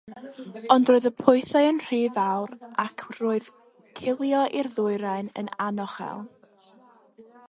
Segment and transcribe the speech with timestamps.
[0.75, 2.55] Ond roedd y pwysau yn rhy fawr
[2.85, 3.49] ac roedd
[3.99, 6.25] cilio i'r dwyrain yn anochel.